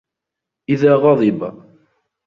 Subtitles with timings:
[0.69, 1.61] إذَا غَضِبَ